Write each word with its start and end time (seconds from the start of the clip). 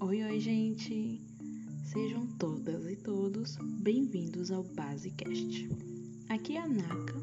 Oi, 0.00 0.22
oi, 0.22 0.38
gente! 0.38 1.20
Sejam 1.82 2.28
todas 2.38 2.86
e 2.86 2.94
todos 2.94 3.56
bem-vindos 3.80 4.52
ao 4.52 4.62
Basecast. 4.62 5.68
Aqui 6.28 6.56
é 6.56 6.60
a 6.60 6.68
Naka, 6.68 7.20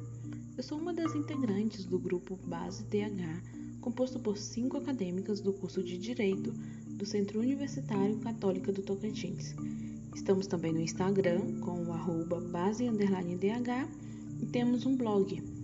eu 0.57 0.63
sou 0.63 0.77
uma 0.77 0.93
das 0.93 1.15
integrantes 1.15 1.85
do 1.85 1.97
grupo 1.97 2.37
Base 2.45 2.83
DH, 2.83 3.79
composto 3.79 4.19
por 4.19 4.37
cinco 4.37 4.75
acadêmicas 4.75 5.39
do 5.39 5.53
curso 5.53 5.81
de 5.81 5.97
Direito 5.97 6.51
do 6.89 7.05
Centro 7.05 7.39
Universitário 7.39 8.17
Católica 8.17 8.73
do 8.73 8.83
Tocantins. 8.83 9.55
Estamos 10.13 10.45
também 10.45 10.73
no 10.73 10.81
Instagram 10.81 11.61
com 11.61 11.85
o 11.85 11.93
arroba 11.93 12.41
base_dh 12.41 13.87
e 14.41 14.45
temos 14.47 14.85
um 14.85 14.97
blog. 14.97 15.62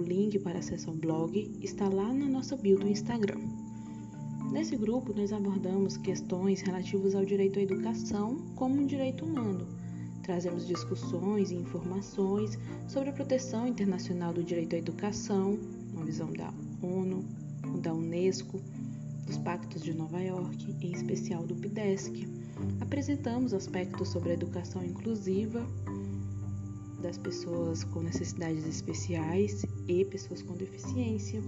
O 0.00 0.02
link 0.02 0.38
para 0.38 0.60
acesso 0.60 0.88
ao 0.88 0.96
blog 0.96 1.58
está 1.60 1.86
lá 1.86 2.10
na 2.10 2.24
nossa 2.26 2.56
bio 2.56 2.78
do 2.78 2.88
Instagram. 2.88 3.38
Nesse 4.50 4.74
grupo, 4.74 5.12
nós 5.12 5.30
abordamos 5.30 5.98
questões 5.98 6.62
relativas 6.62 7.14
ao 7.14 7.22
direito 7.22 7.58
à 7.58 7.62
educação 7.62 8.38
como 8.56 8.80
um 8.80 8.86
direito 8.86 9.26
humano. 9.26 9.68
Trazemos 10.22 10.66
discussões 10.66 11.50
e 11.50 11.56
informações 11.56 12.58
sobre 12.88 13.10
a 13.10 13.12
proteção 13.12 13.68
internacional 13.68 14.32
do 14.32 14.42
direito 14.42 14.74
à 14.74 14.78
educação, 14.78 15.58
uma 15.92 16.06
visão 16.06 16.32
da 16.32 16.50
ONU, 16.80 17.22
da 17.82 17.92
Unesco, 17.92 18.58
dos 19.26 19.36
Pactos 19.36 19.82
de 19.82 19.92
Nova 19.92 20.22
York, 20.22 20.76
em 20.80 20.92
especial 20.92 21.46
do 21.46 21.54
PIDESC. 21.56 22.26
Apresentamos 22.80 23.52
aspectos 23.52 24.08
sobre 24.08 24.30
a 24.30 24.32
educação 24.32 24.82
inclusiva 24.82 25.62
das 27.02 27.18
pessoas 27.18 27.82
com 27.84 28.00
necessidades 28.00 28.66
especiais 28.66 29.64
e 29.90 30.04
pessoas 30.04 30.42
com 30.42 30.54
deficiência. 30.54 31.42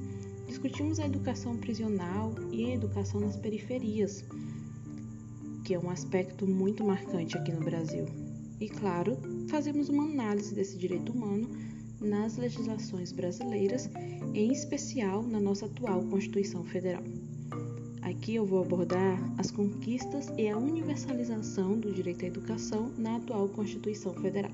Discutimos 0.47 0.99
a 0.99 1.07
educação 1.07 1.57
prisional 1.57 2.35
e 2.51 2.67
a 2.67 2.75
educação 2.75 3.21
nas 3.21 3.37
periferias, 3.37 4.25
que 5.65 5.75
é 5.75 5.79
um 5.79 5.91
aspecto 5.91 6.47
muito 6.47 6.85
marcante 6.85 7.37
aqui 7.37 7.53
no 7.53 7.61
Brasil. 7.61 8.07
E, 8.61 8.69
claro, 8.69 9.17
fazemos 9.49 9.89
uma 9.89 10.05
análise 10.05 10.55
desse 10.55 10.77
direito 10.77 11.13
humano 11.13 11.49
nas 12.01 12.37
legislações 12.37 13.13
brasileiras, 13.13 13.89
em 14.35 14.53
especial 14.53 15.23
na 15.23 15.41
nossa 15.41 15.67
atual 15.67 16.03
Constituição 16.05 16.65
Federal. 16.65 17.03
Aqui 18.03 18.35
eu 18.35 18.45
vou 18.45 18.61
abordar 18.63 19.19
as 19.39 19.51
conquistas 19.51 20.27
e 20.37 20.49
a 20.49 20.59
universalização 20.59 21.79
do 21.79 21.93
direito 21.93 22.25
à 22.25 22.29
educação 22.29 22.91
na 22.99 23.17
atual 23.17 23.49
Constituição 23.49 24.13
Federal. 24.15 24.51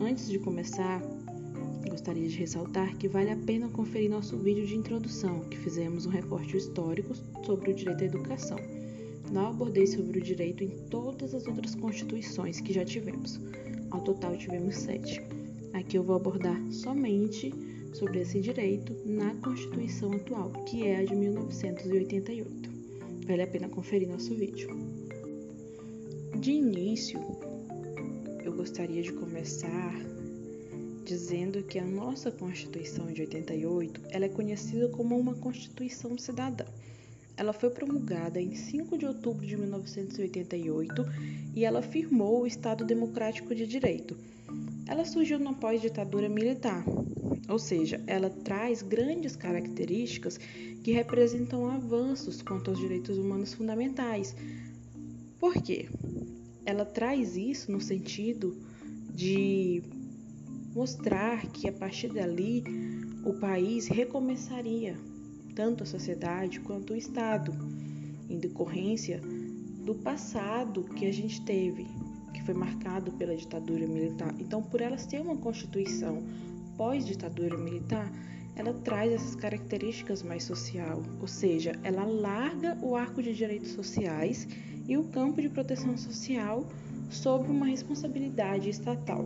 Antes 0.00 0.28
de 0.28 0.38
começar, 0.38 1.02
gostaria 1.94 2.26
de 2.26 2.36
ressaltar 2.36 2.96
que 2.96 3.06
vale 3.06 3.30
a 3.30 3.36
pena 3.36 3.68
conferir 3.68 4.10
nosso 4.10 4.36
vídeo 4.36 4.66
de 4.66 4.74
introdução, 4.74 5.38
que 5.42 5.56
fizemos 5.56 6.06
um 6.06 6.10
recorte 6.10 6.56
histórico 6.56 7.14
sobre 7.46 7.70
o 7.70 7.74
direito 7.74 8.02
à 8.02 8.06
educação. 8.06 8.58
Não 9.30 9.46
abordei 9.46 9.86
sobre 9.86 10.18
o 10.18 10.22
direito 10.22 10.64
em 10.64 10.70
todas 10.90 11.32
as 11.36 11.46
outras 11.46 11.76
constituições 11.76 12.60
que 12.60 12.72
já 12.72 12.84
tivemos. 12.84 13.40
Ao 13.92 14.00
total 14.00 14.36
tivemos 14.36 14.74
sete. 14.74 15.22
Aqui 15.72 15.96
eu 15.96 16.02
vou 16.02 16.16
abordar 16.16 16.60
somente 16.72 17.54
sobre 17.92 18.22
esse 18.22 18.40
direito 18.40 18.92
na 19.06 19.32
Constituição 19.36 20.12
atual, 20.14 20.50
que 20.66 20.84
é 20.88 20.96
a 20.96 21.04
de 21.04 21.14
1988. 21.14 22.70
Vale 23.24 23.42
a 23.42 23.46
pena 23.46 23.68
conferir 23.68 24.08
nosso 24.08 24.34
vídeo. 24.34 24.68
De 26.40 26.50
início, 26.50 27.20
eu 28.44 28.52
gostaria 28.52 29.00
de 29.00 29.12
começar 29.12 30.13
dizendo 31.04 31.62
que 31.62 31.78
a 31.78 31.84
nossa 31.84 32.30
Constituição 32.30 33.06
de 33.06 33.20
88 33.20 34.00
ela 34.08 34.24
é 34.24 34.28
conhecida 34.28 34.88
como 34.88 35.16
uma 35.16 35.34
Constituição 35.34 36.16
cidadã. 36.16 36.64
Ela 37.36 37.52
foi 37.52 37.68
promulgada 37.68 38.40
em 38.40 38.54
5 38.54 38.96
de 38.96 39.04
outubro 39.04 39.46
de 39.46 39.56
1988 39.56 41.04
e 41.54 41.64
ela 41.64 41.82
firmou 41.82 42.42
o 42.42 42.46
Estado 42.46 42.84
Democrático 42.84 43.54
de 43.54 43.66
Direito. 43.66 44.16
Ela 44.86 45.04
surgiu 45.04 45.38
na 45.38 45.52
pós-ditadura 45.52 46.28
militar, 46.28 46.84
ou 47.48 47.58
seja, 47.58 48.00
ela 48.06 48.30
traz 48.30 48.82
grandes 48.82 49.36
características 49.36 50.38
que 50.82 50.92
representam 50.92 51.66
avanços 51.66 52.40
quanto 52.40 52.70
aos 52.70 52.78
direitos 52.78 53.18
humanos 53.18 53.52
fundamentais. 53.52 54.34
Por 55.40 55.54
quê? 55.54 55.88
Ela 56.64 56.84
traz 56.84 57.36
isso 57.36 57.72
no 57.72 57.80
sentido 57.80 58.56
de 59.14 59.82
mostrar 60.74 61.46
que 61.46 61.68
a 61.68 61.72
partir 61.72 62.08
dali 62.08 62.64
o 63.24 63.32
país 63.34 63.86
recomeçaria, 63.86 64.96
tanto 65.54 65.84
a 65.84 65.86
sociedade 65.86 66.58
quanto 66.60 66.92
o 66.92 66.96
Estado, 66.96 67.54
em 68.28 68.38
decorrência 68.38 69.20
do 69.84 69.94
passado 69.94 70.82
que 70.82 71.06
a 71.06 71.12
gente 71.12 71.40
teve, 71.42 71.86
que 72.32 72.42
foi 72.42 72.54
marcado 72.54 73.12
pela 73.12 73.36
ditadura 73.36 73.86
militar. 73.86 74.34
Então, 74.40 74.62
por 74.62 74.80
ela 74.80 74.98
ser 74.98 75.20
uma 75.20 75.36
constituição 75.36 76.22
pós-ditadura 76.76 77.56
militar, 77.56 78.10
ela 78.56 78.72
traz 78.72 79.12
essas 79.12 79.34
características 79.34 80.22
mais 80.22 80.42
social, 80.42 81.02
ou 81.20 81.28
seja, 81.28 81.78
ela 81.82 82.04
larga 82.04 82.76
o 82.82 82.96
arco 82.96 83.22
de 83.22 83.34
direitos 83.34 83.70
sociais 83.70 84.48
e 84.88 84.96
o 84.96 85.04
campo 85.04 85.40
de 85.40 85.48
proteção 85.48 85.96
social 85.96 86.66
sob 87.10 87.48
uma 87.48 87.66
responsabilidade 87.66 88.70
estatal. 88.70 89.24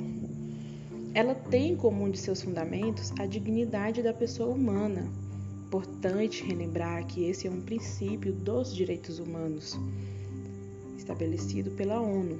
Ela 1.18 1.34
tem 1.34 1.74
como 1.74 2.04
um 2.04 2.10
de 2.12 2.16
seus 2.16 2.42
fundamentos 2.42 3.10
a 3.18 3.26
dignidade 3.26 4.04
da 4.04 4.14
pessoa 4.14 4.54
humana. 4.54 5.10
Importante 5.66 6.44
relembrar 6.44 7.04
que 7.08 7.24
esse 7.24 7.48
é 7.48 7.50
um 7.50 7.60
princípio 7.60 8.32
dos 8.32 8.72
direitos 8.72 9.18
humanos, 9.18 9.76
estabelecido 10.96 11.72
pela 11.72 12.00
ONU, 12.00 12.38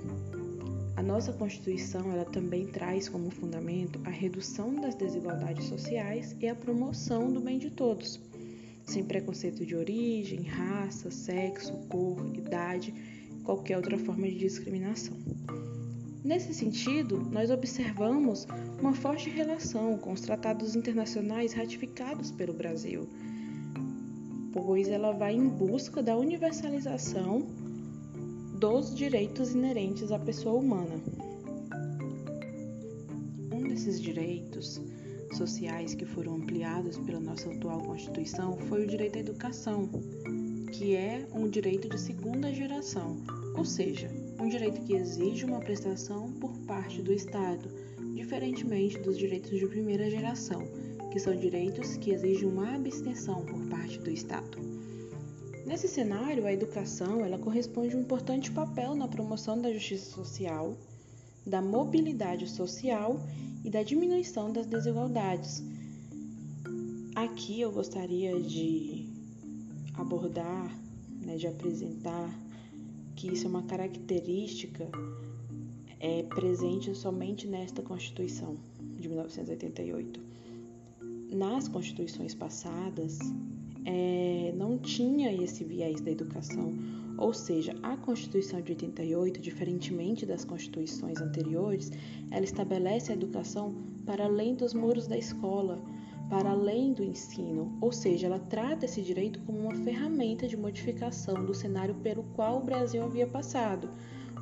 a 0.94 1.02
nossa 1.02 1.32
Constituição 1.32 2.12
ela 2.12 2.24
também 2.24 2.68
traz 2.68 3.08
como 3.08 3.32
fundamento 3.32 3.98
a 4.04 4.10
redução 4.10 4.72
das 4.76 4.94
desigualdades 4.94 5.64
sociais 5.64 6.36
e 6.38 6.46
a 6.46 6.54
promoção 6.54 7.32
do 7.32 7.40
bem 7.40 7.58
de 7.58 7.70
todos, 7.70 8.20
sem 8.86 9.02
preconceito 9.02 9.66
de 9.66 9.74
origem, 9.74 10.42
raça, 10.42 11.10
sexo, 11.10 11.72
cor, 11.88 12.24
idade, 12.32 12.94
qualquer 13.42 13.76
outra 13.76 13.98
forma 13.98 14.28
de 14.28 14.38
discriminação. 14.38 15.16
Nesse 16.24 16.52
sentido, 16.52 17.20
nós 17.30 17.50
observamos 17.50 18.46
uma 18.80 18.92
forte 18.92 19.30
relação 19.30 19.96
com 19.96 20.12
os 20.12 20.20
tratados 20.20 20.74
internacionais 20.74 21.52
ratificados 21.52 22.30
pelo 22.32 22.52
Brasil, 22.52 23.08
pois 24.52 24.88
ela 24.88 25.12
vai 25.12 25.34
em 25.34 25.48
busca 25.48 26.02
da 26.02 26.16
universalização 26.16 27.46
dos 28.58 28.94
direitos 28.94 29.52
inerentes 29.52 30.10
à 30.10 30.18
pessoa 30.18 30.58
humana. 30.58 31.00
Um 33.52 33.68
desses 33.68 34.00
direitos 34.00 34.80
sociais 35.36 35.94
que 35.94 36.04
foram 36.04 36.34
ampliados 36.34 36.98
pela 36.98 37.20
nossa 37.20 37.48
atual 37.50 37.80
Constituição 37.82 38.56
foi 38.68 38.84
o 38.84 38.86
direito 38.88 39.16
à 39.16 39.20
educação, 39.20 39.88
que 40.72 40.96
é 40.96 41.26
um 41.32 41.48
direito 41.48 41.88
de 41.88 42.00
segunda 42.00 42.52
geração, 42.52 43.16
ou 43.56 43.64
seja, 43.64 44.10
um 44.38 44.48
direito 44.48 44.80
que 44.82 44.94
exige 44.94 45.44
uma 45.44 45.60
prestação 45.60 46.32
por 46.32 46.56
parte 46.60 47.02
do 47.02 47.12
Estado, 47.12 47.68
diferentemente 48.14 48.98
dos 48.98 49.18
direitos 49.18 49.58
de 49.58 49.66
primeira 49.66 50.08
geração, 50.08 50.62
que 51.10 51.18
são 51.18 51.36
direitos 51.36 51.96
que 51.96 52.12
exigem 52.12 52.48
uma 52.48 52.74
abstenção 52.74 53.44
por 53.44 53.58
parte 53.68 53.98
do 53.98 54.10
Estado. 54.10 54.58
Nesse 55.66 55.88
cenário, 55.88 56.46
a 56.46 56.52
educação 56.52 57.24
ela 57.24 57.38
corresponde 57.38 57.94
a 57.94 57.98
um 57.98 58.02
importante 58.02 58.50
papel 58.50 58.94
na 58.94 59.08
promoção 59.08 59.60
da 59.60 59.72
justiça 59.72 60.10
social, 60.10 60.76
da 61.44 61.60
mobilidade 61.60 62.48
social 62.48 63.20
e 63.64 63.70
da 63.70 63.82
diminuição 63.82 64.52
das 64.52 64.66
desigualdades. 64.66 65.62
Aqui 67.14 67.60
eu 67.60 67.72
gostaria 67.72 68.40
de 68.40 69.08
abordar, 69.94 70.78
né, 71.20 71.36
de 71.36 71.46
apresentar 71.46 72.47
que 73.18 73.26
isso 73.32 73.46
é 73.46 73.50
uma 73.50 73.64
característica 73.64 74.88
é, 75.98 76.22
presente 76.22 76.94
somente 76.94 77.48
nesta 77.48 77.82
Constituição 77.82 78.56
de 78.96 79.08
1988. 79.08 80.20
Nas 81.32 81.66
constituições 81.66 82.32
passadas, 82.32 83.18
é, 83.84 84.54
não 84.56 84.78
tinha 84.78 85.32
esse 85.32 85.64
viés 85.64 86.00
da 86.00 86.12
educação. 86.12 86.72
Ou 87.18 87.34
seja, 87.34 87.74
a 87.82 87.96
Constituição 87.96 88.60
de 88.62 88.70
88, 88.70 89.40
diferentemente 89.40 90.24
das 90.24 90.44
constituições 90.44 91.20
anteriores, 91.20 91.90
ela 92.30 92.44
estabelece 92.44 93.10
a 93.10 93.16
educação 93.16 93.74
para 94.06 94.26
além 94.26 94.54
dos 94.54 94.72
muros 94.72 95.08
da 95.08 95.18
escola, 95.18 95.82
para 96.28 96.50
além 96.50 96.92
do 96.92 97.02
ensino, 97.02 97.76
ou 97.80 97.90
seja, 97.90 98.26
ela 98.26 98.38
trata 98.38 98.84
esse 98.84 99.00
direito 99.00 99.40
como 99.40 99.60
uma 99.60 99.74
ferramenta 99.74 100.46
de 100.46 100.56
modificação 100.56 101.44
do 101.44 101.54
cenário 101.54 101.94
pelo 101.96 102.22
qual 102.34 102.58
o 102.58 102.64
Brasil 102.64 103.02
havia 103.02 103.26
passado. 103.26 103.88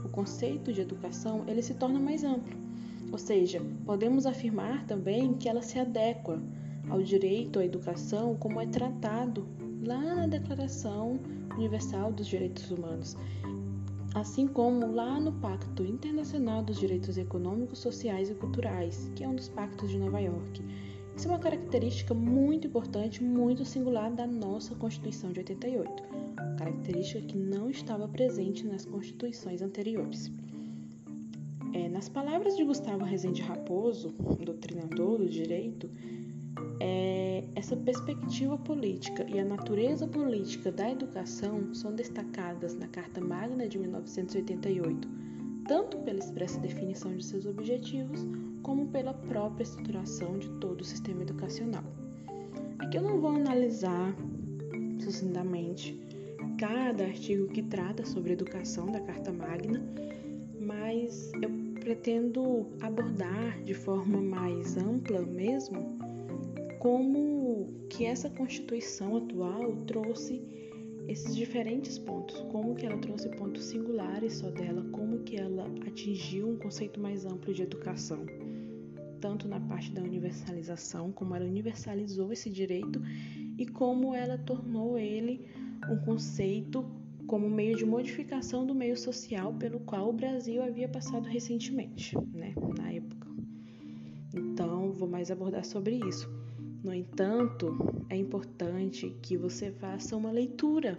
O 0.05 0.09
conceito 0.09 0.73
de 0.73 0.81
educação 0.81 1.45
ele 1.47 1.63
se 1.63 1.75
torna 1.75 1.99
mais 1.99 2.25
amplo. 2.25 2.57
Ou 3.13 3.19
seja, 3.19 3.63
podemos 3.85 4.27
afirmar 4.27 4.85
também 4.87 5.35
que 5.35 5.49
ela 5.49 5.63
se 5.63 5.79
adequa 5.79 6.43
ao 6.89 7.03
direito 7.03 7.59
à 7.59 7.65
educação 7.65 8.35
como 8.37 8.61
é 8.61 8.67
tratado 8.67 9.47
lá 9.85 10.01
na 10.01 10.27
Declaração 10.27 11.21
Universal 11.57 12.13
dos 12.13 12.27
Direitos 12.27 12.71
Humanos, 12.71 13.17
assim 14.15 14.47
como 14.47 14.93
lá 14.93 15.21
no 15.21 15.33
Pacto 15.33 15.85
Internacional 15.85 16.63
dos 16.63 16.79
Direitos 16.79 17.17
Econômicos, 17.17 17.79
Sociais 17.79 18.31
e 18.31 18.35
Culturais, 18.35 19.11
que 19.15 19.23
é 19.23 19.29
um 19.29 19.35
dos 19.35 19.49
pactos 19.49 19.91
de 19.91 19.99
Nova 19.99 20.21
York. 20.21 20.63
Isso 21.17 21.29
é 21.29 21.31
uma 21.31 21.39
característica 21.39 22.13
muito 22.13 22.67
importante, 22.67 23.25
muito 23.25 23.65
singular 23.65 24.13
da 24.13 24.27
nossa 24.27 24.75
Constituição 24.75 25.33
de 25.33 25.41
88, 25.41 26.03
característica 26.59 27.23
que 27.23 27.39
não 27.39 27.71
estava 27.71 28.07
presente 28.07 28.67
nas 28.67 28.85
constituições 28.85 29.63
anteriores. 29.63 30.31
É, 31.73 31.89
nas 31.89 32.09
palavras 32.11 32.55
de 32.55 32.65
Gustavo 32.65 33.03
Rezende 33.03 33.41
Raposo, 33.41 34.11
doutrinador 34.45 35.19
do 35.19 35.29
direito, 35.29 35.91
é, 36.81 37.45
essa 37.55 37.75
perspectiva 37.75 38.59
política 38.59 39.27
e 39.27 39.41
a 39.41 39.45
natureza 39.45 40.07
política 40.07 40.71
da 40.71 40.91
educação 40.91 41.73
são 41.75 41.95
destacadas 41.95 42.75
na 42.75 42.89
Carta 42.89 43.23
Magna 43.23 43.67
de 43.67 43.79
1988, 43.79 45.09
tanto 45.67 45.97
pela 45.99 46.19
expressa 46.19 46.61
definição 46.61 47.17
de 47.17 47.25
seus 47.25 47.47
objetivos, 47.47 48.21
como 48.67 48.89
pela 48.89 49.15
própria 49.15 49.63
estruturação 49.63 50.39
de 50.39 50.49
todo 50.59 50.81
o 50.81 50.85
sistema 50.85 51.23
educacional. 51.23 51.85
Aqui 52.81 52.99
eu 52.99 53.03
não 53.03 53.21
vou 53.21 53.31
analisar 53.31 54.13
sucintamente 54.99 55.97
cada 56.59 57.05
artigo 57.05 57.47
que 57.47 57.63
trata 57.63 58.05
sobre 58.05 58.33
educação 58.33 58.87
da 58.87 58.99
Carta 58.99 59.33
Magna, 59.33 59.81
mas 60.61 61.31
eu 61.41 61.49
pretendo 61.79 62.67
abordar 62.81 63.63
de 63.63 63.73
forma 63.73 64.21
mais 64.21 64.77
ampla 64.77 65.23
mesmo 65.23 65.97
como 66.81 67.69
que 67.89 68.05
essa 68.05 68.29
Constituição 68.29 69.17
atual 69.17 69.77
trouxe 69.87 70.43
esses 71.07 71.37
diferentes 71.37 72.01
pontos, 72.01 72.41
como 72.51 72.75
que 72.75 72.85
ela 72.85 72.99
trouxe 72.99 73.29
pontos 73.29 73.67
singulares 73.67 74.35
só 74.35 74.51
dela, 74.51 74.85
como 74.91 75.21
que 75.21 75.37
ela 75.37 75.67
atingiu 75.87 76.49
um 76.49 76.57
conceito 76.57 76.99
mais 76.99 77.25
amplo 77.25 77.55
de 77.55 77.63
educação, 77.63 78.27
tanto 79.27 79.49
na 79.49 79.59
parte 79.59 79.91
da 79.91 80.01
universalização, 80.01 81.11
como 81.11 81.35
ela 81.35 81.45
universalizou 81.45 82.33
esse 82.33 82.49
direito 82.49 83.03
e 83.59 83.67
como 83.67 84.15
ela 84.15 84.39
tornou 84.39 84.97
ele 84.97 85.45
um 85.91 85.97
conceito 85.97 86.85
como 87.27 87.51
meio 87.51 87.77
de 87.77 87.85
modificação 87.85 88.65
do 88.65 88.73
meio 88.73 88.97
social 88.97 89.53
pelo 89.55 89.81
qual 89.81 90.11
o 90.11 90.13
Brasil 90.13 90.63
havia 90.63 90.89
passado 90.89 91.29
recentemente, 91.29 92.17
né, 92.33 92.55
na 92.79 92.93
época. 92.93 93.27
Então, 94.33 94.93
vou 94.93 95.09
mais 95.09 95.29
abordar 95.29 95.65
sobre 95.65 95.99
isso. 96.09 96.31
No 96.85 96.95
entanto, 96.95 97.77
é 98.09 98.17
importante 98.17 99.13
que 99.23 99.37
você 99.37 99.73
faça 99.73 100.17
uma 100.17 100.31
leitura 100.31 100.97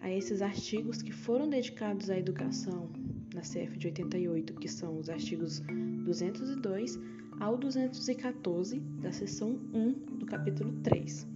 a 0.00 0.10
esses 0.10 0.40
artigos 0.40 1.02
que 1.02 1.12
foram 1.12 1.50
dedicados 1.50 2.08
à 2.08 2.16
educação 2.16 2.88
na 3.34 3.42
CF 3.42 3.76
de 3.76 3.88
88, 3.88 4.54
que 4.54 4.68
são 4.68 4.98
os 4.98 5.10
artigos 5.10 5.60
202 6.06 6.98
ao 7.40 7.56
214 7.56 8.80
da 9.00 9.12
seção 9.12 9.58
1 9.72 10.18
do 10.18 10.26
capítulo 10.26 10.72
3, 10.82 11.26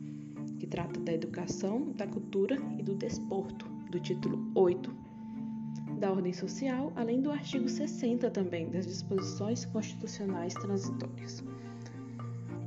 que 0.58 0.66
trata 0.66 0.98
da 1.00 1.12
educação, 1.12 1.92
da 1.92 2.06
cultura 2.06 2.56
e 2.78 2.82
do 2.82 2.94
desporto, 2.94 3.66
do 3.90 4.00
título 4.00 4.50
8 4.54 4.94
da 5.98 6.10
ordem 6.10 6.32
social, 6.32 6.92
além 6.96 7.20
do 7.20 7.30
artigo 7.30 7.68
60 7.68 8.30
também 8.30 8.70
das 8.70 8.86
disposições 8.86 9.66
constitucionais 9.66 10.54
transitórias. 10.54 11.44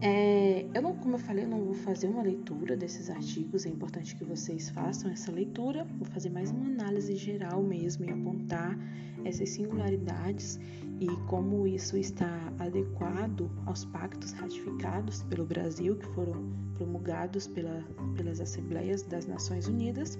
É, 0.05 0.65
eu 0.73 0.81
não, 0.81 0.93
como 0.97 1.15
eu 1.15 1.19
falei, 1.19 1.45
eu 1.45 1.47
não 1.47 1.63
vou 1.63 1.73
fazer 1.73 2.09
uma 2.09 2.21
leitura 2.21 2.75
desses 2.75 3.09
artigos, 3.09 3.65
é 3.65 3.69
importante 3.69 4.13
que 4.17 4.25
vocês 4.25 4.69
façam 4.69 5.09
essa 5.09 5.31
leitura. 5.31 5.87
Vou 5.97 6.05
fazer 6.05 6.29
mais 6.29 6.51
uma 6.51 6.65
análise 6.65 7.15
geral 7.15 7.63
mesmo 7.63 8.03
e 8.03 8.11
apontar 8.11 8.77
essas 9.23 9.51
singularidades 9.51 10.59
e 10.99 11.07
como 11.29 11.65
isso 11.65 11.95
está 11.95 12.53
adequado 12.59 13.49
aos 13.65 13.85
pactos 13.85 14.33
ratificados 14.33 15.23
pelo 15.23 15.45
Brasil, 15.45 15.95
que 15.95 16.05
foram 16.07 16.51
promulgados 16.75 17.47
pela, 17.47 17.81
pelas 18.17 18.41
Assembleias 18.41 19.03
das 19.03 19.25
Nações 19.25 19.69
Unidas. 19.69 20.19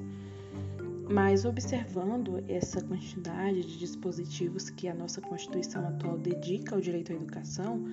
Mas 1.12 1.44
observando 1.44 2.42
essa 2.48 2.82
quantidade 2.82 3.62
de 3.62 3.80
dispositivos 3.80 4.70
que 4.70 4.88
a 4.88 4.96
nossa 4.96 5.20
Constituição 5.20 5.86
atual 5.86 6.18
dedica 6.18 6.74
ao 6.74 6.80
direito 6.80 7.12
à 7.12 7.16
educação, 7.16 7.84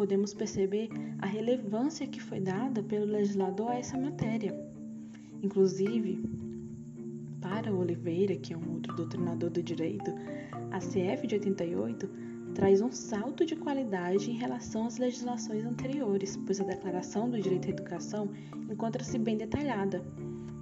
podemos 0.00 0.32
perceber 0.32 0.88
a 1.18 1.26
relevância 1.26 2.06
que 2.06 2.22
foi 2.22 2.40
dada 2.40 2.82
pelo 2.82 3.04
legislador 3.04 3.70
a 3.70 3.74
essa 3.74 3.98
matéria. 3.98 4.58
Inclusive, 5.42 6.24
para 7.38 7.70
Oliveira, 7.70 8.34
que 8.34 8.54
é 8.54 8.56
um 8.56 8.72
outro 8.72 8.96
doutrinador 8.96 9.50
do 9.50 9.62
direito, 9.62 10.10
a 10.70 10.78
CF 10.78 11.26
de 11.26 11.34
88 11.34 12.08
traz 12.54 12.80
um 12.80 12.90
salto 12.90 13.44
de 13.44 13.54
qualidade 13.54 14.30
em 14.30 14.38
relação 14.38 14.86
às 14.86 14.96
legislações 14.96 15.66
anteriores, 15.66 16.34
pois 16.46 16.62
a 16.62 16.64
Declaração 16.64 17.28
do 17.28 17.38
Direito 17.38 17.66
à 17.66 17.70
Educação 17.72 18.30
encontra-se 18.70 19.18
bem 19.18 19.36
detalhada, 19.36 20.02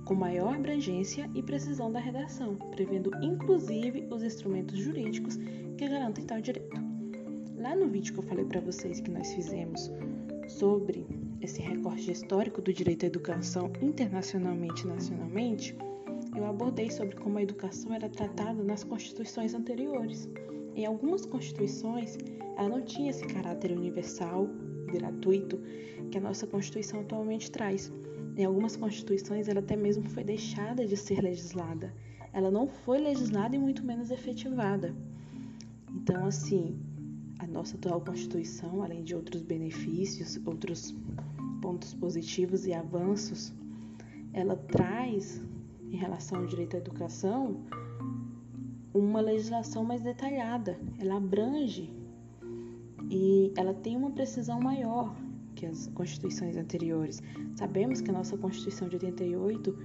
com 0.04 0.16
maior 0.16 0.52
abrangência 0.52 1.30
e 1.32 1.44
precisão 1.44 1.92
da 1.92 2.00
redação, 2.00 2.56
prevendo 2.72 3.12
inclusive 3.22 4.04
os 4.10 4.20
instrumentos 4.20 4.76
jurídicos 4.76 5.36
que 5.36 5.88
garantem 5.88 6.24
tal 6.24 6.40
direito. 6.40 6.97
Lá 7.58 7.74
no 7.74 7.88
vídeo 7.88 8.12
que 8.12 8.20
eu 8.20 8.24
falei 8.24 8.44
para 8.44 8.60
vocês 8.60 9.00
que 9.00 9.10
nós 9.10 9.32
fizemos 9.34 9.90
sobre 10.46 11.04
esse 11.40 11.60
recorte 11.60 12.12
histórico 12.12 12.62
do 12.62 12.72
direito 12.72 13.02
à 13.02 13.06
educação 13.06 13.72
internacionalmente 13.82 14.84
e 14.84 14.86
nacionalmente, 14.86 15.76
eu 16.36 16.46
abordei 16.46 16.88
sobre 16.88 17.16
como 17.16 17.36
a 17.36 17.42
educação 17.42 17.92
era 17.92 18.08
tratada 18.08 18.62
nas 18.62 18.84
constituições 18.84 19.54
anteriores. 19.54 20.28
Em 20.76 20.86
algumas 20.86 21.26
constituições, 21.26 22.16
ela 22.56 22.68
não 22.68 22.82
tinha 22.82 23.10
esse 23.10 23.26
caráter 23.26 23.72
universal 23.72 24.48
gratuito 24.92 25.60
que 26.12 26.18
a 26.18 26.20
nossa 26.20 26.46
Constituição 26.46 27.00
atualmente 27.00 27.50
traz. 27.50 27.92
Em 28.36 28.44
algumas 28.44 28.76
constituições, 28.76 29.48
ela 29.48 29.58
até 29.58 29.74
mesmo 29.74 30.08
foi 30.08 30.22
deixada 30.22 30.86
de 30.86 30.96
ser 30.96 31.20
legislada. 31.20 31.92
Ela 32.32 32.52
não 32.52 32.68
foi 32.68 32.98
legislada 32.98 33.56
e 33.56 33.58
muito 33.58 33.84
menos 33.84 34.12
efetivada. 34.12 34.94
Então, 35.92 36.24
assim, 36.24 36.78
a 37.38 37.46
nossa 37.46 37.76
atual 37.76 38.00
Constituição, 38.00 38.82
além 38.82 39.04
de 39.04 39.14
outros 39.14 39.42
benefícios, 39.42 40.40
outros 40.44 40.94
pontos 41.60 41.94
positivos 41.94 42.66
e 42.66 42.72
avanços, 42.72 43.52
ela 44.32 44.56
traz, 44.56 45.42
em 45.90 45.96
relação 45.96 46.40
ao 46.40 46.46
direito 46.46 46.76
à 46.76 46.78
educação, 46.78 47.60
uma 48.92 49.20
legislação 49.20 49.84
mais 49.84 50.02
detalhada. 50.02 50.78
Ela 50.98 51.16
abrange 51.16 51.90
e 53.10 53.52
ela 53.56 53.74
tem 53.74 53.96
uma 53.96 54.10
precisão 54.10 54.60
maior 54.60 55.14
que 55.54 55.66
as 55.66 55.88
constituições 55.88 56.56
anteriores. 56.56 57.22
Sabemos 57.56 58.00
que 58.00 58.10
a 58.10 58.12
nossa 58.12 58.36
Constituição 58.36 58.88
de 58.88 58.96
88 58.96 59.76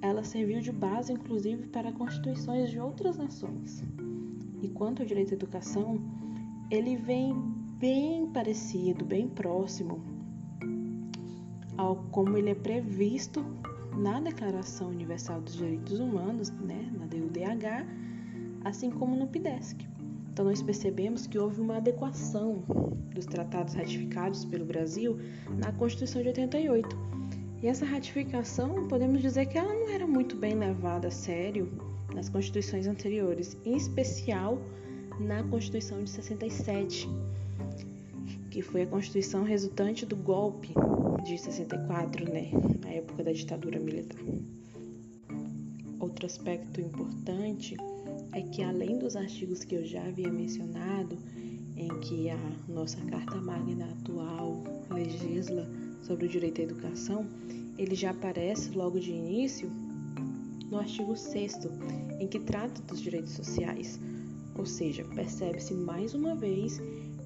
ela 0.00 0.22
serviu 0.22 0.60
de 0.60 0.70
base, 0.70 1.12
inclusive, 1.12 1.66
para 1.68 1.90
constituições 1.92 2.70
de 2.70 2.78
outras 2.78 3.16
nações. 3.16 3.82
E 4.62 4.68
quanto 4.68 5.02
ao 5.02 5.06
direito 5.08 5.32
à 5.32 5.34
educação, 5.34 6.00
ele 6.70 6.96
vem 6.96 7.34
bem 7.78 8.26
parecido, 8.26 9.04
bem 9.04 9.28
próximo 9.28 10.02
ao 11.76 11.96
como 12.10 12.36
ele 12.36 12.50
é 12.50 12.54
previsto 12.54 13.44
na 13.96 14.20
Declaração 14.20 14.88
Universal 14.88 15.40
dos 15.40 15.56
Direitos 15.56 15.98
Humanos, 15.98 16.50
né, 16.50 16.90
na 16.98 17.06
DUDH, 17.06 17.86
assim 18.64 18.90
como 18.90 19.16
no 19.16 19.28
PIDESC. 19.28 19.86
Então 20.32 20.44
nós 20.44 20.60
percebemos 20.60 21.26
que 21.26 21.38
houve 21.38 21.60
uma 21.60 21.76
adequação 21.76 22.62
dos 23.14 23.26
tratados 23.26 23.74
ratificados 23.74 24.44
pelo 24.44 24.64
Brasil 24.64 25.18
na 25.56 25.72
Constituição 25.72 26.22
de 26.22 26.28
88. 26.28 26.96
E 27.62 27.66
essa 27.66 27.84
ratificação, 27.84 28.86
podemos 28.86 29.20
dizer 29.20 29.46
que 29.46 29.58
ela 29.58 29.74
não 29.74 29.88
era 29.88 30.06
muito 30.06 30.36
bem 30.36 30.54
levada 30.54 31.08
a 31.08 31.10
sério 31.10 31.72
nas 32.14 32.28
constituições 32.28 32.86
anteriores, 32.86 33.56
em 33.64 33.76
especial 33.76 34.60
na 35.20 35.42
Constituição 35.42 36.02
de 36.02 36.10
67, 36.10 37.08
que 38.50 38.62
foi 38.62 38.82
a 38.82 38.86
Constituição 38.86 39.42
resultante 39.42 40.06
do 40.06 40.16
golpe 40.16 40.74
de 41.24 41.38
64, 41.38 42.24
né, 42.32 42.50
na 42.80 42.90
época 42.90 43.24
da 43.24 43.32
ditadura 43.32 43.78
militar. 43.78 44.20
Outro 45.98 46.26
aspecto 46.26 46.80
importante 46.80 47.76
é 48.32 48.42
que, 48.42 48.62
além 48.62 48.98
dos 48.98 49.16
artigos 49.16 49.64
que 49.64 49.74
eu 49.74 49.84
já 49.84 50.02
havia 50.04 50.30
mencionado, 50.30 51.18
em 51.76 51.88
que 52.00 52.30
a 52.30 52.38
nossa 52.68 53.00
Carta 53.02 53.40
Magna 53.40 53.86
atual 54.00 54.62
legisla 54.90 55.68
sobre 56.02 56.26
o 56.26 56.28
direito 56.28 56.60
à 56.60 56.64
educação, 56.64 57.26
ele 57.76 57.94
já 57.94 58.10
aparece 58.10 58.70
logo 58.70 58.98
de 58.98 59.10
início 59.10 59.70
no 60.70 60.78
artigo 60.78 61.16
6, 61.16 61.68
em 62.18 62.26
que 62.26 62.40
trata 62.40 62.82
dos 62.82 63.00
direitos 63.00 63.32
sociais, 63.32 63.98
ou 64.58 64.66
seja, 64.66 65.04
percebe-se 65.14 65.72
mais 65.72 66.12
uma 66.12 66.34
vez 66.34 66.80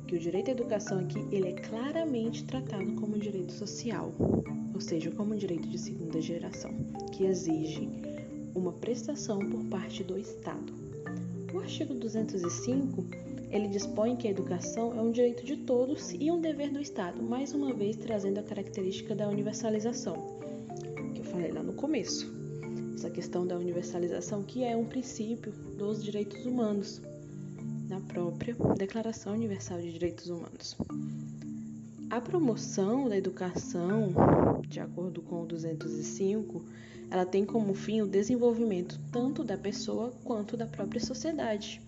que 0.06 0.14
o 0.14 0.18
direito 0.18 0.48
à 0.48 0.52
educação 0.52 0.98
aqui 0.98 1.18
ele 1.32 1.48
é 1.48 1.52
claramente 1.52 2.44
tratado 2.44 2.92
como 2.92 3.16
um 3.16 3.18
direito 3.18 3.52
social, 3.52 4.12
ou 4.74 4.80
seja, 4.80 5.10
como 5.10 5.32
um 5.32 5.36
direito 5.36 5.66
de 5.68 5.78
segunda 5.78 6.20
geração, 6.20 6.70
que 7.10 7.24
exige 7.24 7.88
uma 8.54 8.72
prestação 8.72 9.38
por 9.38 9.64
parte 9.64 10.04
do 10.04 10.18
Estado. 10.18 10.72
O 11.54 11.58
artigo 11.58 11.94
205 11.94 13.06
ele 13.50 13.68
dispõe 13.68 14.16
que 14.16 14.26
a 14.26 14.30
educação 14.30 14.98
é 14.98 15.02
um 15.02 15.10
direito 15.10 15.44
de 15.44 15.58
todos 15.58 16.12
e 16.12 16.30
um 16.30 16.40
dever 16.40 16.70
do 16.70 16.80
Estado, 16.80 17.22
mais 17.22 17.52
uma 17.52 17.72
vez 17.72 17.96
trazendo 17.96 18.38
a 18.38 18.42
característica 18.42 19.14
da 19.14 19.28
universalização, 19.28 20.38
que 21.14 21.20
eu 21.20 21.24
falei 21.24 21.52
lá 21.52 21.62
no 21.62 21.74
começo. 21.74 22.32
Essa 22.94 23.10
questão 23.10 23.46
da 23.46 23.56
universalização 23.56 24.42
que 24.42 24.64
é 24.64 24.76
um 24.76 24.86
princípio 24.86 25.52
dos 25.76 26.02
direitos 26.02 26.46
humanos, 26.46 27.02
na 27.92 28.00
própria 28.00 28.56
Declaração 28.78 29.34
Universal 29.34 29.82
de 29.82 29.92
Direitos 29.92 30.30
Humanos. 30.30 30.74
A 32.08 32.22
promoção 32.22 33.06
da 33.06 33.18
educação, 33.18 34.14
de 34.66 34.80
acordo 34.80 35.20
com 35.20 35.42
o 35.42 35.46
205, 35.46 36.64
ela 37.10 37.26
tem 37.26 37.44
como 37.44 37.74
fim 37.74 38.00
o 38.00 38.06
desenvolvimento 38.06 38.98
tanto 39.12 39.44
da 39.44 39.58
pessoa 39.58 40.10
quanto 40.24 40.56
da 40.56 40.66
própria 40.66 41.02
sociedade. 41.02 41.82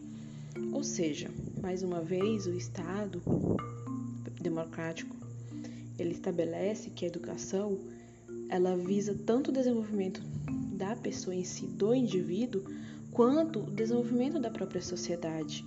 Ou 0.74 0.84
seja, 0.84 1.30
mais 1.62 1.82
uma 1.82 2.02
vez, 2.02 2.46
o 2.46 2.52
Estado 2.52 3.22
democrático 4.38 5.16
ele 5.98 6.10
estabelece 6.10 6.90
que 6.90 7.06
a 7.06 7.08
educação 7.08 7.78
ela 8.50 8.76
visa 8.76 9.16
tanto 9.24 9.48
o 9.48 9.54
desenvolvimento 9.54 10.20
da 10.76 10.94
pessoa 10.94 11.34
em 11.34 11.44
si, 11.44 11.66
do 11.66 11.94
indivíduo, 11.94 12.62
quanto 13.10 13.60
o 13.60 13.70
desenvolvimento 13.70 14.38
da 14.38 14.50
própria 14.50 14.82
sociedade. 14.82 15.64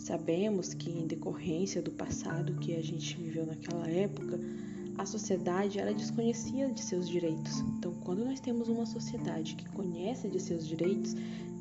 Sabemos 0.00 0.72
que 0.72 0.90
em 0.90 1.06
decorrência 1.06 1.82
do 1.82 1.90
passado 1.90 2.54
que 2.54 2.74
a 2.74 2.82
gente 2.82 3.18
viveu 3.18 3.44
naquela 3.44 3.86
época, 3.86 4.40
a 4.96 5.04
sociedade 5.04 5.78
ela 5.78 5.92
desconhecia 5.92 6.70
de 6.70 6.82
seus 6.82 7.06
direitos. 7.06 7.60
Então, 7.76 7.92
quando 8.02 8.24
nós 8.24 8.40
temos 8.40 8.68
uma 8.70 8.86
sociedade 8.86 9.54
que 9.54 9.68
conhece 9.68 10.26
de 10.28 10.40
seus 10.40 10.66
direitos, 10.66 11.14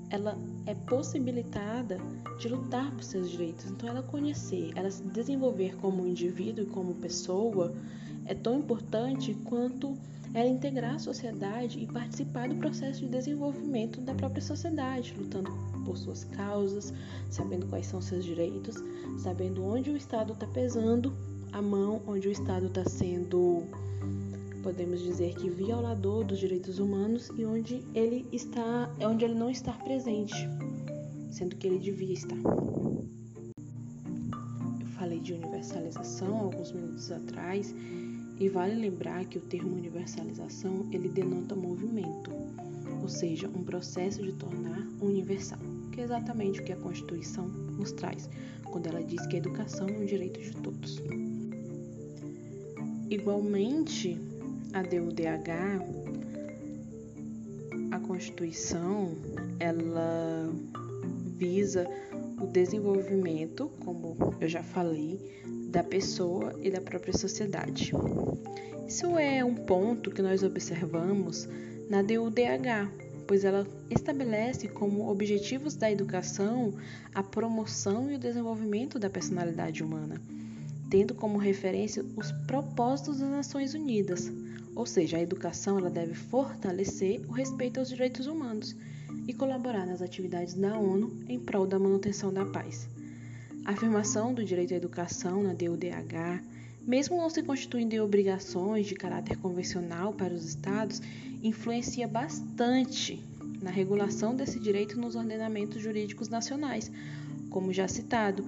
ela 0.09 0.37
é 0.65 0.73
possibilitada 0.73 1.99
de 2.39 2.47
lutar 2.47 2.89
por 2.93 3.03
seus 3.03 3.29
direitos. 3.29 3.65
Então, 3.71 3.89
ela 3.89 4.01
conhecer, 4.03 4.71
ela 4.73 4.89
se 4.89 5.03
desenvolver 5.03 5.75
como 5.75 6.07
indivíduo 6.07 6.63
e 6.63 6.67
como 6.67 6.95
pessoa 6.95 7.75
é 8.25 8.33
tão 8.33 8.59
importante 8.59 9.33
quanto 9.43 9.97
ela 10.33 10.47
integrar 10.47 10.95
a 10.95 10.99
sociedade 10.99 11.79
e 11.79 11.87
participar 11.87 12.49
do 12.49 12.55
processo 12.55 12.99
de 13.01 13.07
desenvolvimento 13.07 13.99
da 14.01 14.13
própria 14.13 14.41
sociedade, 14.41 15.15
lutando 15.17 15.51
por 15.85 15.97
suas 15.97 16.23
causas, 16.23 16.93
sabendo 17.29 17.65
quais 17.67 17.87
são 17.87 18.01
seus 18.01 18.23
direitos, 18.23 18.75
sabendo 19.17 19.63
onde 19.63 19.89
o 19.89 19.97
Estado 19.97 20.33
está 20.33 20.45
pesando 20.47 21.13
a 21.51 21.61
mão, 21.61 22.01
onde 22.05 22.27
o 22.27 22.31
Estado 22.31 22.67
está 22.67 22.85
sendo, 22.85 23.63
podemos 24.61 25.01
dizer 25.01 25.33
que 25.33 25.49
violador 25.49 26.23
dos 26.23 26.37
direitos 26.37 26.77
humanos 26.77 27.31
e 27.35 27.43
onde 27.45 27.83
ele 27.95 28.27
está, 28.31 28.89
é 28.99 29.07
onde 29.07 29.25
ele 29.25 29.35
não 29.35 29.49
está 29.49 29.73
presente, 29.73 30.35
sendo 31.31 31.55
que 31.55 31.65
ele 31.65 31.79
devia 31.79 32.13
estar. 32.13 32.37
Eu 34.79 34.87
falei 34.97 35.19
de 35.19 35.33
universalização 35.33 36.37
alguns 36.37 36.71
minutos 36.71 37.11
atrás 37.11 37.73
e 38.39 38.47
vale 38.47 38.75
lembrar 38.75 39.25
que 39.25 39.37
o 39.37 39.41
termo 39.41 39.75
universalização 39.75 40.87
ele 40.91 41.09
denota 41.09 41.55
movimento, 41.55 42.31
ou 43.01 43.09
seja, 43.09 43.49
um 43.49 43.63
processo 43.63 44.23
de 44.23 44.31
tornar 44.33 44.87
universal, 45.01 45.59
que 45.91 45.99
é 45.99 46.03
exatamente 46.05 46.61
o 46.61 46.63
que 46.63 46.71
a 46.71 46.77
Constituição 46.77 47.47
nos 47.47 47.91
traz, 47.91 48.29
quando 48.63 48.87
ela 48.87 49.03
diz 49.03 49.25
que 49.27 49.35
a 49.35 49.39
educação 49.39 49.87
é 49.89 49.91
um 49.91 50.05
direito 50.05 50.39
de 50.39 50.55
todos. 50.57 51.01
Igualmente, 53.09 54.17
a 54.73 54.83
DUDH, 54.83 55.49
a 57.91 57.99
Constituição, 57.99 59.15
ela 59.59 60.49
visa 61.35 61.89
o 62.41 62.47
desenvolvimento, 62.47 63.69
como 63.83 64.15
eu 64.39 64.47
já 64.47 64.63
falei, 64.63 65.19
da 65.69 65.83
pessoa 65.83 66.53
e 66.61 66.71
da 66.71 66.81
própria 66.81 67.13
sociedade. 67.13 67.91
Isso 68.87 69.17
é 69.17 69.43
um 69.43 69.55
ponto 69.55 70.09
que 70.09 70.21
nós 70.21 70.41
observamos 70.41 71.47
na 71.89 72.01
DUDH, 72.01 72.89
pois 73.27 73.43
ela 73.43 73.67
estabelece 73.89 74.67
como 74.67 75.09
objetivos 75.09 75.75
da 75.75 75.91
educação 75.91 76.73
a 77.13 77.21
promoção 77.21 78.09
e 78.09 78.15
o 78.15 78.19
desenvolvimento 78.19 78.97
da 78.97 79.09
personalidade 79.09 79.83
humana, 79.83 80.19
tendo 80.89 81.13
como 81.13 81.37
referência 81.37 82.03
os 82.15 82.31
propósitos 82.47 83.19
das 83.19 83.29
Nações 83.29 83.75
Unidas, 83.75 84.31
ou 84.75 84.85
seja, 84.85 85.17
a 85.17 85.21
educação 85.21 85.77
ela 85.77 85.89
deve 85.89 86.15
fortalecer 86.15 87.21
o 87.27 87.31
respeito 87.31 87.79
aos 87.79 87.89
direitos 87.89 88.25
humanos 88.25 88.75
e 89.27 89.33
colaborar 89.33 89.85
nas 89.85 90.01
atividades 90.01 90.53
da 90.53 90.77
ONU 90.77 91.11
em 91.27 91.39
prol 91.39 91.67
da 91.67 91.79
manutenção 91.79 92.33
da 92.33 92.45
paz. 92.45 92.87
A 93.65 93.71
afirmação 93.71 94.33
do 94.33 94.43
direito 94.43 94.73
à 94.73 94.77
educação 94.77 95.43
na 95.43 95.53
DUDH, 95.53 96.43
mesmo 96.85 97.17
não 97.17 97.29
se 97.29 97.43
constituindo 97.43 98.03
obrigações 98.03 98.87
de 98.87 98.95
caráter 98.95 99.37
convencional 99.37 100.13
para 100.13 100.33
os 100.33 100.45
Estados, 100.45 101.01
influencia 101.43 102.07
bastante 102.07 103.23
na 103.61 103.69
regulação 103.69 104.35
desse 104.35 104.59
direito 104.59 104.99
nos 104.99 105.15
ordenamentos 105.15 105.81
jurídicos 105.81 106.29
nacionais. 106.29 106.91
Como 107.49 107.73
já 107.73 107.87
citado, 107.87 108.45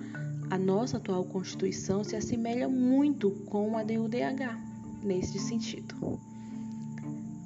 a 0.50 0.58
nossa 0.58 0.98
atual 0.98 1.24
Constituição 1.24 2.04
se 2.04 2.16
assemelha 2.16 2.68
muito 2.68 3.32
com 3.46 3.78
a 3.78 3.84
DUDH 3.84 4.58
nesse 5.04 5.40
sentido. 5.40 5.96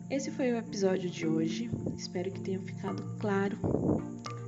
Esse 0.09 0.29
foi 0.29 0.53
o 0.53 0.57
episódio 0.57 1.09
de 1.09 1.25
hoje. 1.25 1.69
Espero 1.97 2.31
que 2.31 2.39
tenha 2.39 2.59
ficado 2.59 3.03
claro 3.19 3.57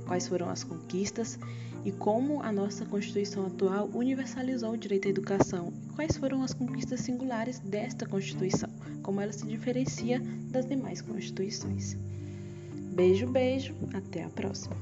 quais 0.06 0.28
foram 0.28 0.48
as 0.48 0.62
conquistas 0.62 1.36
e 1.84 1.90
como 1.90 2.40
a 2.42 2.52
nossa 2.52 2.86
Constituição 2.86 3.46
atual 3.46 3.90
universalizou 3.92 4.72
o 4.72 4.76
direito 4.76 5.08
à 5.08 5.10
educação 5.10 5.72
quais 5.96 6.16
foram 6.16 6.44
as 6.44 6.54
conquistas 6.54 7.00
singulares 7.00 7.58
desta 7.58 8.06
Constituição, 8.06 8.70
como 9.02 9.20
ela 9.20 9.32
se 9.32 9.44
diferencia 9.46 10.20
das 10.50 10.64
demais 10.64 11.02
constituições. 11.02 11.96
Beijo, 12.94 13.26
beijo, 13.26 13.74
até 13.92 14.22
a 14.22 14.28
próxima. 14.28 14.76